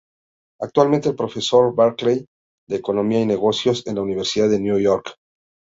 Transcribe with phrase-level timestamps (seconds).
[0.59, 2.25] Actualmente es Profesor Berkley
[2.67, 5.13] de Economía y Negocios en la Universidad de Nueva York.